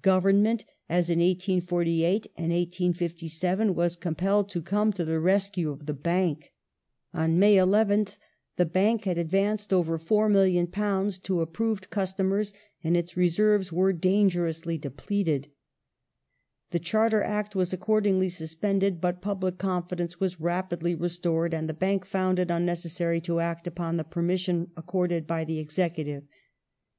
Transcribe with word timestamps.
Government, 0.00 0.64
as 0.88 1.10
in 1.10 1.18
1848 1.18 2.28
and 2.34 2.46
1857, 2.50 3.74
was 3.74 3.94
compelled 3.96 4.48
to 4.48 4.62
come 4.62 4.90
to 4.94 5.04
the 5.04 5.20
rescue 5.20 5.70
of 5.70 5.84
the 5.84 5.92
Bank. 5.92 6.54
On 7.12 7.38
May 7.38 7.56
11th 7.56 8.16
the 8.56 8.64
Bank 8.64 9.04
had 9.04 9.18
advanced 9.18 9.74
over 9.74 9.98
£4,000,000 9.98 11.22
to 11.24 11.42
approved 11.42 11.90
customers 11.90 12.54
and 12.82 12.96
its, 12.96 13.18
reserves 13.18 13.70
were 13.70 13.92
danger 13.92 14.46
ously 14.46 14.78
depleted. 14.78 15.48
The 16.70 16.78
Charter 16.78 17.22
Act 17.22 17.54
was 17.54 17.74
accordingly 17.74 18.30
suspended, 18.30 18.98
but 18.98 19.20
public 19.20 19.58
confidence 19.58 20.18
was 20.18 20.40
rapidly 20.40 20.94
restored, 20.94 21.52
and 21.52 21.68
the 21.68 21.74
Bank 21.74 22.06
found 22.06 22.38
it 22.38 22.50
unnecessary 22.50 23.20
to 23.20 23.40
act 23.40 23.66
upon 23.66 23.98
the 23.98 24.04
permission 24.04 24.70
accorded 24.74 25.26
by 25.26 25.44
the 25.44 25.58
Executive. 25.58 26.24